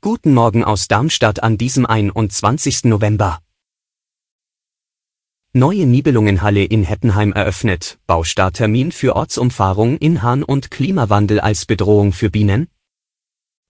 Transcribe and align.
Guten 0.00 0.34
Morgen 0.34 0.62
aus 0.62 0.86
Darmstadt 0.86 1.42
an 1.42 1.58
diesem 1.58 1.84
21. 1.84 2.84
November. 2.84 3.40
Neue 5.52 5.84
Nibelungenhalle 5.84 6.62
in 6.62 6.84
Heppenheim 6.84 7.32
eröffnet, 7.32 7.98
Baustarttermin 8.06 8.92
für 8.92 9.16
Ortsumfahrung 9.16 9.98
in 9.98 10.22
Hahn 10.22 10.44
und 10.44 10.70
Klimawandel 10.70 11.40
als 11.40 11.66
Bedrohung 11.66 12.12
für 12.12 12.30
Bienen? 12.30 12.68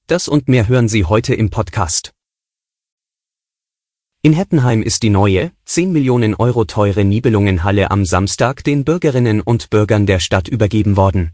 Das 0.07 0.29
und 0.29 0.47
mehr 0.47 0.69
hören 0.69 0.89
Sie 0.89 1.07
heute 1.07 1.35
im 1.35 1.49
Podcast. 1.49 2.13
In 4.21 4.35
Heppenheim 4.35 4.83
ist 4.83 5.03
die 5.03 5.09
neue, 5.09 5.53
10 5.65 5.91
Millionen 5.91 6.35
Euro 6.35 6.67
teure 6.67 7.07
Nibelungenhalle 7.07 7.91
am 7.91 8.05
Samstag 8.05 8.63
den 8.65 8.85
Bürgerinnen 8.85 9.41
und 9.41 9.71
Bürgern 9.71 10.05
der 10.05 10.21
Stadt 10.21 10.49
übergeben 10.49 10.99
worden. 10.99 11.33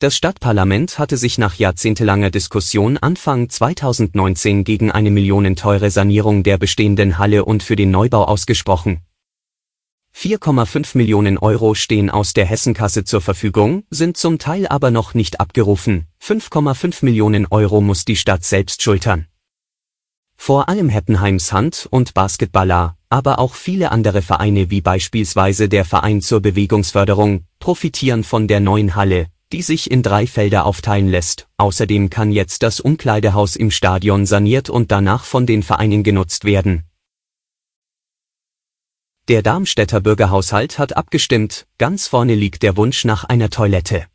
Das 0.00 0.16
Stadtparlament 0.16 0.98
hatte 0.98 1.16
sich 1.16 1.38
nach 1.38 1.54
jahrzehntelanger 1.54 2.30
Diskussion 2.30 2.98
Anfang 2.98 3.48
2019 3.48 4.64
gegen 4.64 4.90
eine 4.90 5.10
millionenteure 5.10 5.88
Sanierung 5.90 6.42
der 6.42 6.58
bestehenden 6.58 7.16
Halle 7.18 7.44
und 7.44 7.62
für 7.62 7.76
den 7.76 7.92
Neubau 7.92 8.24
ausgesprochen. 8.24 9.00
4,5 10.16 10.96
Millionen 10.96 11.38
Euro 11.38 11.74
stehen 11.74 12.10
aus 12.10 12.34
der 12.34 12.44
Hessenkasse 12.44 13.04
zur 13.04 13.20
Verfügung, 13.20 13.84
sind 13.90 14.16
zum 14.16 14.38
Teil 14.38 14.66
aber 14.66 14.90
noch 14.90 15.14
nicht 15.14 15.40
abgerufen, 15.40 16.06
5,5 16.22 17.04
Millionen 17.04 17.46
Euro 17.46 17.80
muss 17.80 18.04
die 18.04 18.16
Stadt 18.16 18.44
selbst 18.44 18.82
schultern. 18.82 19.26
Vor 20.36 20.68
allem 20.68 20.88
Heppenheims 20.88 21.52
Hand- 21.52 21.88
und 21.90 22.14
Basketballer, 22.14 22.96
aber 23.08 23.38
auch 23.38 23.54
viele 23.54 23.92
andere 23.92 24.22
Vereine 24.22 24.70
wie 24.70 24.80
beispielsweise 24.80 25.68
der 25.68 25.84
Verein 25.84 26.20
zur 26.20 26.40
Bewegungsförderung, 26.40 27.44
profitieren 27.58 28.24
von 28.24 28.48
der 28.48 28.60
neuen 28.60 28.94
Halle, 28.94 29.28
die 29.54 29.62
sich 29.62 29.88
in 29.88 30.02
drei 30.02 30.26
Felder 30.26 30.66
aufteilen 30.66 31.08
lässt. 31.08 31.46
Außerdem 31.58 32.10
kann 32.10 32.32
jetzt 32.32 32.64
das 32.64 32.80
Umkleidehaus 32.80 33.54
im 33.54 33.70
Stadion 33.70 34.26
saniert 34.26 34.68
und 34.68 34.90
danach 34.90 35.22
von 35.22 35.46
den 35.46 35.62
Vereinen 35.62 36.02
genutzt 36.02 36.44
werden. 36.44 36.82
Der 39.28 39.42
Darmstädter 39.42 40.00
Bürgerhaushalt 40.00 40.80
hat 40.80 40.96
abgestimmt, 40.96 41.68
ganz 41.78 42.08
vorne 42.08 42.34
liegt 42.34 42.64
der 42.64 42.76
Wunsch 42.76 43.04
nach 43.04 43.22
einer 43.22 43.48
Toilette. 43.48 44.06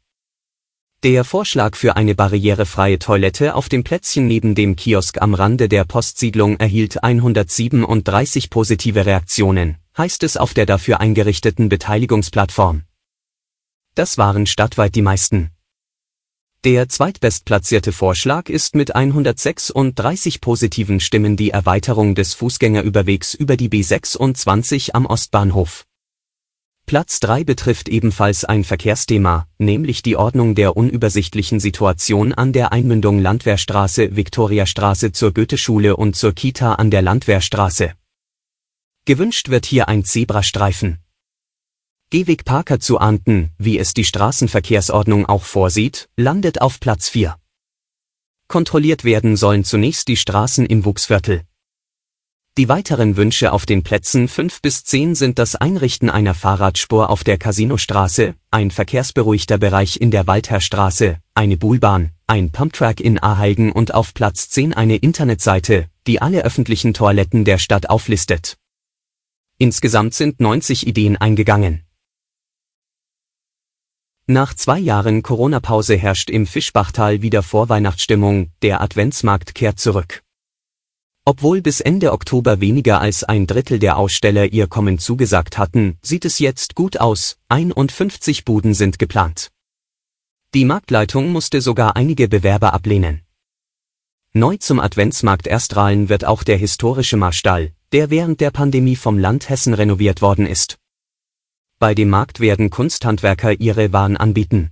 Der 1.03 1.23
Vorschlag 1.23 1.77
für 1.77 1.95
eine 1.95 2.15
barrierefreie 2.15 2.99
Toilette 2.99 3.55
auf 3.55 3.69
dem 3.69 3.85
Plätzchen 3.85 4.27
neben 4.27 4.55
dem 4.55 4.75
Kiosk 4.75 5.21
am 5.21 5.33
Rande 5.33 5.69
der 5.69 5.85
Postsiedlung 5.85 6.57
erhielt 6.57 7.01
137 7.01 8.49
positive 8.49 9.05
Reaktionen, 9.05 9.77
heißt 9.97 10.21
es 10.23 10.35
auf 10.35 10.53
der 10.53 10.65
dafür 10.65 10.99
eingerichteten 10.99 11.69
Beteiligungsplattform. 11.69 12.83
Das 13.99 14.17
waren 14.17 14.45
stadtweit 14.45 14.95
die 14.95 15.01
meisten. 15.01 15.51
Der 16.63 16.87
zweitbestplatzierte 16.87 17.91
Vorschlag 17.91 18.47
ist 18.47 18.73
mit 18.73 18.95
136 18.95 20.39
positiven 20.39 21.01
Stimmen 21.01 21.35
die 21.35 21.49
Erweiterung 21.49 22.15
des 22.15 22.33
Fußgängerüberwegs 22.35 23.33
über 23.33 23.57
die 23.57 23.67
B26 23.67 24.91
am 24.93 25.05
Ostbahnhof. 25.05 25.83
Platz 26.85 27.19
3 27.19 27.43
betrifft 27.43 27.89
ebenfalls 27.89 28.45
ein 28.45 28.63
Verkehrsthema, 28.63 29.49
nämlich 29.57 30.01
die 30.01 30.15
Ordnung 30.15 30.55
der 30.55 30.77
unübersichtlichen 30.77 31.59
Situation 31.59 32.33
an 32.33 32.53
der 32.53 32.71
Einmündung 32.71 33.19
Landwehrstraße 33.19 34.15
Viktoriastraße 34.15 35.11
zur 35.11 35.33
Goetheschule 35.33 35.97
und 35.97 36.15
zur 36.15 36.31
Kita 36.31 36.75
an 36.75 36.89
der 36.89 37.01
Landwehrstraße. 37.01 37.91
Gewünscht 39.03 39.49
wird 39.49 39.65
hier 39.65 39.89
ein 39.89 40.05
Zebrastreifen. 40.05 40.99
Gehweg 42.11 42.43
Parker 42.43 42.79
zu 42.79 42.97
ahnden, 42.97 43.51
wie 43.59 43.77
es 43.77 43.93
die 43.93 44.03
Straßenverkehrsordnung 44.03 45.27
auch 45.27 45.43
vorsieht, 45.43 46.09
landet 46.17 46.59
auf 46.59 46.79
Platz 46.79 47.07
4. 47.09 47.35
Kontrolliert 48.47 49.03
werden 49.03 49.37
sollen 49.37 49.63
zunächst 49.63 50.07
die 50.07 50.17
Straßen 50.17 50.65
im 50.65 50.85
Wuchsviertel. 50.85 51.43
Die 52.57 52.67
weiteren 52.67 53.15
Wünsche 53.15 53.53
auf 53.53 53.67
den 53.67 53.83
Plätzen 53.83 54.27
5 54.27 54.63
bis 54.63 54.83
10 54.85 55.13
sind 55.13 55.37
das 55.37 55.55
Einrichten 55.55 56.09
einer 56.09 56.33
Fahrradspur 56.33 57.11
auf 57.11 57.23
der 57.23 57.37
Casinostraße, 57.37 58.33
ein 58.49 58.71
verkehrsberuhigter 58.71 59.59
Bereich 59.59 60.01
in 60.01 60.09
der 60.09 60.25
Waldherrstraße, 60.25 61.19
eine 61.35 61.57
Buhlbahn, 61.57 62.09
ein 62.25 62.51
Pumptrack 62.51 63.01
in 63.01 63.21
Aheilgen 63.21 63.71
und 63.71 63.93
auf 63.93 64.15
Platz 64.15 64.49
10 64.49 64.73
eine 64.73 64.95
Internetseite, 64.95 65.85
die 66.07 66.23
alle 66.23 66.43
öffentlichen 66.43 66.95
Toiletten 66.95 67.45
der 67.45 67.59
Stadt 67.59 67.87
auflistet. 67.87 68.57
Insgesamt 69.59 70.15
sind 70.15 70.39
90 70.39 70.87
Ideen 70.87 71.15
eingegangen. 71.15 71.83
Nach 74.31 74.53
zwei 74.53 74.77
Jahren 74.77 75.23
Corona-Pause 75.23 75.97
herrscht 75.97 76.29
im 76.29 76.45
Fischbachtal 76.45 77.23
wieder 77.23 77.41
Vorweihnachtsstimmung, 77.41 78.51
der 78.61 78.79
Adventsmarkt 78.79 79.55
kehrt 79.55 79.79
zurück. 79.79 80.21
Obwohl 81.25 81.63
bis 81.63 81.81
Ende 81.81 82.11
Oktober 82.11 82.61
weniger 82.61 83.01
als 83.01 83.23
ein 83.23 83.47
Drittel 83.47 83.79
der 83.79 83.97
Aussteller 83.97 84.45
ihr 84.45 84.67
Kommen 84.67 84.99
zugesagt 84.99 85.57
hatten, 85.57 85.97
sieht 86.03 86.25
es 86.25 86.37
jetzt 86.37 86.75
gut 86.75 86.99
aus, 86.99 87.37
51 87.47 88.45
Buden 88.45 88.75
sind 88.75 88.99
geplant. 88.99 89.49
Die 90.53 90.63
Marktleitung 90.63 91.31
musste 91.31 91.59
sogar 91.59 91.95
einige 91.95 92.27
Bewerber 92.27 92.75
ablehnen. 92.75 93.23
Neu 94.33 94.57
zum 94.57 94.79
Adventsmarkt 94.79 95.47
Erstrahlen 95.47 96.07
wird 96.07 96.23
auch 96.23 96.43
der 96.43 96.57
historische 96.57 97.17
Marstall, 97.17 97.71
der 97.93 98.11
während 98.11 98.41
der 98.41 98.51
Pandemie 98.51 98.95
vom 98.95 99.17
Land 99.17 99.49
Hessen 99.49 99.73
renoviert 99.73 100.21
worden 100.21 100.45
ist. 100.45 100.77
Bei 101.79 101.95
dem 101.95 102.09
Markt 102.09 102.41
werden 102.41 102.69
Kunsthandwerker 102.69 103.57
ihre 103.61 103.93
Waren 103.93 104.17
anbieten. 104.17 104.71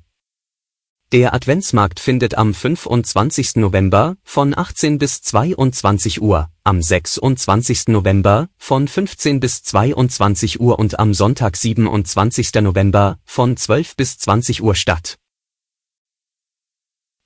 Der 1.13 1.34
Adventsmarkt 1.34 2.01
findet 2.01 2.38
am 2.38 2.53
25. 2.53 3.56
November 3.56 4.18
von 4.23 4.57
18 4.57 4.97
bis 4.97 5.22
22 5.22 6.22
Uhr, 6.22 6.50
am 6.66 6.81
26. 6.81 7.88
November 7.88 8.50
von 8.57 8.90
15 8.90 9.40
bis 9.40 9.63
22 9.63 10.59
Uhr 10.59 10.79
und 10.79 11.00
am 11.00 11.13
Sonntag 11.13 11.56
27. 11.56 12.56
November 12.56 13.19
von 13.23 13.56
12 13.56 13.96
bis 13.96 14.17
20 14.17 14.62
Uhr 14.62 14.75
statt. 14.75 15.17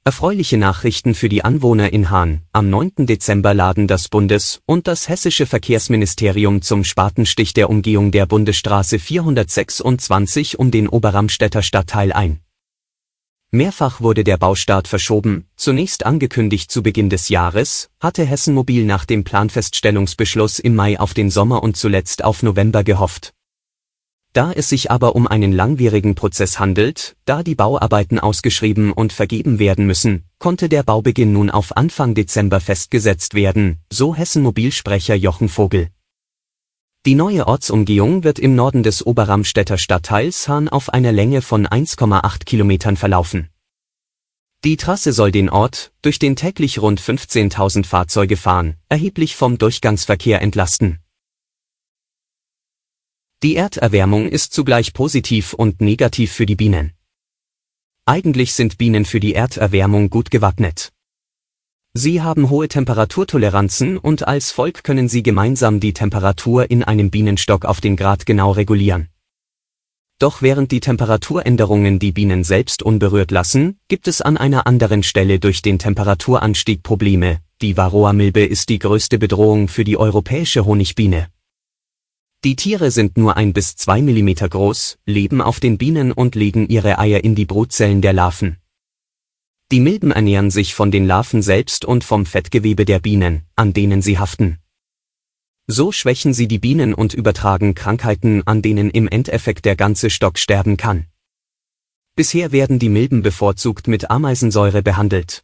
Erfreuliche 0.03 0.57
Nachrichten 0.57 1.13
für 1.13 1.29
die 1.29 1.43
Anwohner 1.43 1.93
in 1.93 2.09
Hahn. 2.09 2.41
Am 2.53 2.71
9. 2.71 3.05
Dezember 3.05 3.53
laden 3.53 3.87
das 3.87 4.09
Bundes- 4.09 4.59
und 4.65 4.87
das 4.87 5.07
Hessische 5.07 5.45
Verkehrsministerium 5.45 6.63
zum 6.63 6.83
Spatenstich 6.83 7.53
der 7.53 7.69
Umgehung 7.69 8.09
der 8.09 8.25
Bundesstraße 8.25 8.97
426 8.97 10.57
um 10.57 10.71
den 10.71 10.87
Oberramstädter 10.87 11.61
Stadtteil 11.61 12.11
ein. 12.13 12.39
Mehrfach 13.51 14.01
wurde 14.01 14.23
der 14.23 14.37
Baustart 14.37 14.87
verschoben, 14.87 15.45
zunächst 15.55 16.03
angekündigt 16.03 16.71
zu 16.71 16.81
Beginn 16.81 17.11
des 17.11 17.29
Jahres, 17.29 17.91
hatte 17.99 18.25
Hessen 18.25 18.55
Mobil 18.55 18.85
nach 18.85 19.05
dem 19.05 19.23
Planfeststellungsbeschluss 19.23 20.57
im 20.57 20.73
Mai 20.73 20.99
auf 20.99 21.13
den 21.13 21.29
Sommer 21.29 21.61
und 21.61 21.77
zuletzt 21.77 22.23
auf 22.23 22.41
November 22.41 22.83
gehofft. 22.83 23.33
Da 24.33 24.53
es 24.53 24.69
sich 24.69 24.89
aber 24.89 25.15
um 25.15 25.27
einen 25.27 25.51
langwierigen 25.51 26.15
Prozess 26.15 26.57
handelt, 26.57 27.17
da 27.25 27.43
die 27.43 27.55
Bauarbeiten 27.55 28.17
ausgeschrieben 28.17 28.93
und 28.93 29.11
vergeben 29.11 29.59
werden 29.59 29.85
müssen, 29.85 30.23
konnte 30.39 30.69
der 30.69 30.83
Baubeginn 30.83 31.33
nun 31.33 31.49
auf 31.49 31.75
Anfang 31.75 32.15
Dezember 32.15 32.61
festgesetzt 32.61 33.33
werden, 33.33 33.79
so 33.91 34.15
Hessen 34.15 34.41
Mobilsprecher 34.43 35.15
Jochen 35.15 35.49
Vogel. 35.49 35.89
Die 37.05 37.15
neue 37.15 37.47
Ortsumgehung 37.47 38.23
wird 38.23 38.39
im 38.39 38.55
Norden 38.55 38.83
des 38.83 39.05
Oberramstädter 39.05 39.77
Stadtteils 39.77 40.47
Hahn 40.47 40.69
auf 40.69 40.93
einer 40.93 41.11
Länge 41.11 41.41
von 41.41 41.67
1,8 41.67 42.45
Kilometern 42.45 42.95
verlaufen. 42.95 43.49
Die 44.63 44.77
Trasse 44.77 45.11
soll 45.11 45.31
den 45.31 45.49
Ort, 45.49 45.91
durch 46.03 46.19
den 46.19 46.35
täglich 46.37 46.79
rund 46.79 47.01
15.000 47.01 47.85
Fahrzeuge 47.85 48.37
fahren, 48.37 48.75
erheblich 48.87 49.35
vom 49.35 49.57
Durchgangsverkehr 49.57 50.41
entlasten. 50.41 50.99
Die 53.43 53.55
Erderwärmung 53.55 54.29
ist 54.29 54.53
zugleich 54.53 54.93
positiv 54.93 55.53
und 55.53 55.81
negativ 55.81 56.31
für 56.31 56.45
die 56.45 56.55
Bienen. 56.55 56.91
Eigentlich 58.05 58.53
sind 58.53 58.77
Bienen 58.77 59.03
für 59.03 59.19
die 59.19 59.33
Erderwärmung 59.33 60.11
gut 60.11 60.29
gewappnet. 60.29 60.91
Sie 61.95 62.21
haben 62.21 62.51
hohe 62.51 62.67
Temperaturtoleranzen 62.67 63.97
und 63.97 64.27
als 64.27 64.51
Volk 64.51 64.83
können 64.83 65.09
sie 65.09 65.23
gemeinsam 65.23 65.79
die 65.79 65.93
Temperatur 65.93 66.69
in 66.69 66.83
einem 66.83 67.09
Bienenstock 67.09 67.65
auf 67.65 67.81
den 67.81 67.95
Grad 67.95 68.27
genau 68.27 68.51
regulieren. 68.51 69.09
Doch 70.19 70.43
während 70.43 70.71
die 70.71 70.79
Temperaturänderungen 70.79 71.97
die 71.97 72.11
Bienen 72.11 72.43
selbst 72.43 72.83
unberührt 72.83 73.31
lassen, 73.31 73.79
gibt 73.87 74.07
es 74.07 74.21
an 74.21 74.37
einer 74.37 74.67
anderen 74.67 75.01
Stelle 75.01 75.39
durch 75.39 75.63
den 75.63 75.79
Temperaturanstieg 75.79 76.83
Probleme. 76.83 77.39
Die 77.63 77.75
Varroa-Milbe 77.75 78.45
ist 78.45 78.69
die 78.69 78.77
größte 78.77 79.17
Bedrohung 79.17 79.67
für 79.67 79.83
die 79.83 79.97
europäische 79.97 80.63
Honigbiene. 80.63 81.29
Die 82.43 82.55
Tiere 82.55 82.89
sind 82.89 83.17
nur 83.17 83.37
ein 83.37 83.53
bis 83.53 83.75
zwei 83.75 84.01
Millimeter 84.01 84.49
groß, 84.49 84.97
leben 85.05 85.41
auf 85.41 85.59
den 85.59 85.77
Bienen 85.77 86.11
und 86.11 86.33
legen 86.33 86.67
ihre 86.69 86.97
Eier 86.97 87.23
in 87.23 87.35
die 87.35 87.45
Brutzellen 87.45 88.01
der 88.01 88.13
Larven. 88.13 88.57
Die 89.71 89.79
Milben 89.79 90.11
ernähren 90.11 90.49
sich 90.49 90.73
von 90.73 90.89
den 90.89 91.05
Larven 91.05 91.43
selbst 91.43 91.85
und 91.85 92.03
vom 92.03 92.25
Fettgewebe 92.25 92.83
der 92.83 92.99
Bienen, 92.99 93.43
an 93.55 93.73
denen 93.73 94.01
sie 94.01 94.17
haften. 94.17 94.57
So 95.67 95.91
schwächen 95.91 96.33
sie 96.33 96.47
die 96.47 96.57
Bienen 96.57 96.95
und 96.95 97.13
übertragen 97.13 97.75
Krankheiten, 97.75 98.41
an 98.47 98.63
denen 98.63 98.89
im 98.89 99.07
Endeffekt 99.07 99.65
der 99.65 99.75
ganze 99.75 100.09
Stock 100.09 100.39
sterben 100.39 100.77
kann. 100.77 101.05
Bisher 102.15 102.51
werden 102.51 102.79
die 102.79 102.89
Milben 102.89 103.21
bevorzugt 103.21 103.87
mit 103.87 104.09
Ameisensäure 104.09 104.81
behandelt. 104.81 105.43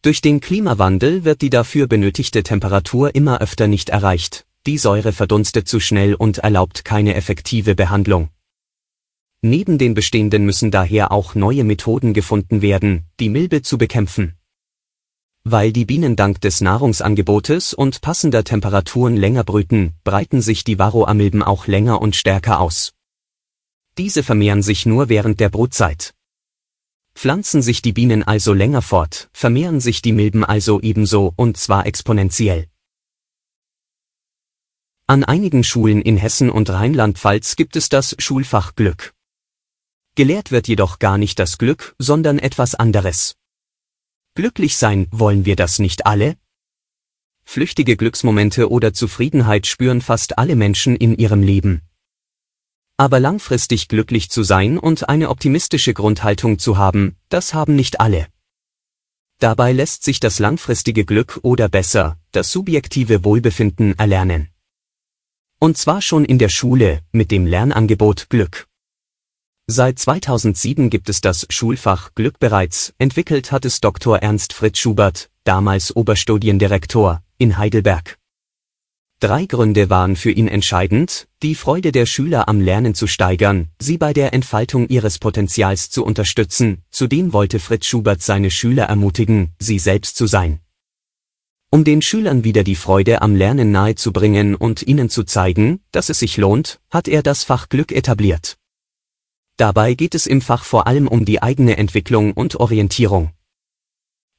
Durch 0.00 0.22
den 0.22 0.40
Klimawandel 0.40 1.24
wird 1.24 1.42
die 1.42 1.50
dafür 1.50 1.86
benötigte 1.86 2.42
Temperatur 2.42 3.14
immer 3.14 3.42
öfter 3.42 3.68
nicht 3.68 3.90
erreicht, 3.90 4.46
die 4.66 4.76
Säure 4.76 5.12
verdunstet 5.12 5.68
zu 5.68 5.80
schnell 5.80 6.14
und 6.14 6.38
erlaubt 6.38 6.84
keine 6.84 7.14
effektive 7.14 7.74
Behandlung. 7.74 8.28
Neben 9.42 9.78
den 9.78 9.94
bestehenden 9.94 10.44
müssen 10.44 10.70
daher 10.70 11.12
auch 11.12 11.34
neue 11.34 11.64
Methoden 11.64 12.12
gefunden 12.12 12.60
werden, 12.60 13.06
die 13.20 13.30
Milbe 13.30 13.62
zu 13.62 13.78
bekämpfen. 13.78 14.34
Weil 15.44 15.72
die 15.72 15.86
Bienen 15.86 16.14
dank 16.14 16.42
des 16.42 16.60
Nahrungsangebotes 16.60 17.72
und 17.72 18.02
passender 18.02 18.44
Temperaturen 18.44 19.16
länger 19.16 19.44
brüten, 19.44 19.94
breiten 20.04 20.42
sich 20.42 20.62
die 20.64 20.78
Varroamilben 20.78 21.42
auch 21.42 21.66
länger 21.66 22.02
und 22.02 22.14
stärker 22.14 22.60
aus. 22.60 22.92
Diese 23.96 24.22
vermehren 24.22 24.62
sich 24.62 24.84
nur 24.84 25.08
während 25.08 25.40
der 25.40 25.48
Brutzeit. 25.48 26.12
Pflanzen 27.14 27.62
sich 27.62 27.80
die 27.80 27.94
Bienen 27.94 28.22
also 28.22 28.52
länger 28.52 28.82
fort, 28.82 29.30
vermehren 29.32 29.80
sich 29.80 30.02
die 30.02 30.12
Milben 30.12 30.44
also 30.44 30.80
ebenso 30.82 31.32
und 31.36 31.56
zwar 31.56 31.86
exponentiell. 31.86 32.66
An 35.10 35.24
einigen 35.24 35.64
Schulen 35.64 36.02
in 36.02 36.16
Hessen 36.16 36.50
und 36.50 36.70
Rheinland-Pfalz 36.70 37.56
gibt 37.56 37.74
es 37.74 37.88
das 37.88 38.14
Schulfach 38.20 38.76
Glück. 38.76 39.12
Gelehrt 40.14 40.52
wird 40.52 40.68
jedoch 40.68 41.00
gar 41.00 41.18
nicht 41.18 41.40
das 41.40 41.58
Glück, 41.58 41.96
sondern 41.98 42.38
etwas 42.38 42.76
anderes. 42.76 43.34
Glücklich 44.36 44.76
sein, 44.76 45.08
wollen 45.10 45.44
wir 45.44 45.56
das 45.56 45.80
nicht 45.80 46.06
alle? 46.06 46.36
Flüchtige 47.42 47.96
Glücksmomente 47.96 48.70
oder 48.70 48.92
Zufriedenheit 48.92 49.66
spüren 49.66 50.00
fast 50.00 50.38
alle 50.38 50.54
Menschen 50.54 50.94
in 50.94 51.16
ihrem 51.16 51.42
Leben. 51.42 51.80
Aber 52.96 53.18
langfristig 53.18 53.88
glücklich 53.88 54.30
zu 54.30 54.44
sein 54.44 54.78
und 54.78 55.08
eine 55.08 55.30
optimistische 55.30 55.92
Grundhaltung 55.92 56.60
zu 56.60 56.78
haben, 56.78 57.16
das 57.30 57.52
haben 57.52 57.74
nicht 57.74 57.98
alle. 57.98 58.28
Dabei 59.40 59.72
lässt 59.72 60.04
sich 60.04 60.20
das 60.20 60.38
langfristige 60.38 61.04
Glück 61.04 61.40
oder 61.42 61.68
besser, 61.68 62.16
das 62.30 62.52
subjektive 62.52 63.24
Wohlbefinden 63.24 63.98
erlernen. 63.98 64.50
Und 65.62 65.76
zwar 65.76 66.00
schon 66.00 66.24
in 66.24 66.38
der 66.38 66.48
Schule 66.48 67.02
mit 67.12 67.30
dem 67.30 67.44
Lernangebot 67.44 68.30
Glück. 68.30 68.66
Seit 69.66 69.98
2007 69.98 70.88
gibt 70.88 71.10
es 71.10 71.20
das 71.20 71.46
Schulfach 71.50 72.14
Glück 72.14 72.38
bereits, 72.38 72.94
entwickelt 72.96 73.52
hat 73.52 73.66
es 73.66 73.78
Dr. 73.78 74.20
Ernst 74.20 74.54
Fritz 74.54 74.78
Schubert, 74.78 75.28
damals 75.44 75.94
Oberstudiendirektor, 75.94 77.22
in 77.36 77.58
Heidelberg. 77.58 78.16
Drei 79.20 79.44
Gründe 79.44 79.90
waren 79.90 80.16
für 80.16 80.30
ihn 80.30 80.48
entscheidend, 80.48 81.28
die 81.42 81.54
Freude 81.54 81.92
der 81.92 82.06
Schüler 82.06 82.48
am 82.48 82.62
Lernen 82.62 82.94
zu 82.94 83.06
steigern, 83.06 83.68
sie 83.78 83.98
bei 83.98 84.14
der 84.14 84.32
Entfaltung 84.32 84.88
ihres 84.88 85.18
Potenzials 85.18 85.90
zu 85.90 86.06
unterstützen, 86.06 86.84
zudem 86.90 87.34
wollte 87.34 87.58
Fritz 87.58 87.84
Schubert 87.84 88.22
seine 88.22 88.50
Schüler 88.50 88.84
ermutigen, 88.84 89.52
sie 89.58 89.78
selbst 89.78 90.16
zu 90.16 90.26
sein. 90.26 90.60
Um 91.72 91.84
den 91.84 92.02
Schülern 92.02 92.42
wieder 92.42 92.64
die 92.64 92.74
Freude 92.74 93.22
am 93.22 93.36
Lernen 93.36 93.70
nahezubringen 93.70 94.56
und 94.56 94.82
ihnen 94.82 95.08
zu 95.08 95.22
zeigen, 95.22 95.80
dass 95.92 96.08
es 96.08 96.18
sich 96.18 96.36
lohnt, 96.36 96.80
hat 96.90 97.06
er 97.06 97.22
das 97.22 97.44
Fach 97.44 97.68
Glück 97.68 97.92
etabliert. 97.92 98.58
Dabei 99.56 99.94
geht 99.94 100.16
es 100.16 100.26
im 100.26 100.40
Fach 100.40 100.64
vor 100.64 100.88
allem 100.88 101.06
um 101.06 101.24
die 101.24 101.42
eigene 101.42 101.76
Entwicklung 101.76 102.32
und 102.32 102.56
Orientierung. 102.56 103.30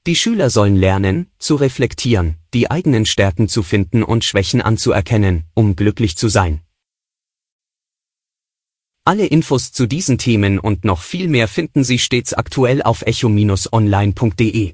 Die 0.07 0.17
Schüler 0.17 0.49
sollen 0.49 0.75
lernen, 0.75 1.31
zu 1.37 1.55
reflektieren, 1.55 2.35
die 2.53 2.69
eigenen 2.69 3.05
Stärken 3.05 3.47
zu 3.47 3.63
finden 3.63 4.03
und 4.03 4.25
Schwächen 4.25 4.61
anzuerkennen, 4.61 5.45
um 5.53 5.77
glücklich 5.77 6.17
zu 6.17 6.27
sein. 6.27 6.61
Alle 9.05 9.25
Infos 9.25 9.71
zu 9.71 9.87
diesen 9.87 10.17
Themen 10.17 10.59
und 10.59 10.83
noch 10.83 11.01
viel 11.01 11.29
mehr 11.29 11.47
finden 11.47 11.85
Sie 11.85 11.97
stets 11.97 12.33
aktuell 12.33 12.81
auf 12.81 13.03
echo-online.de. 13.03 14.73